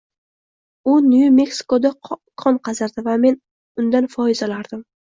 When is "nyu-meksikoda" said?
1.09-1.93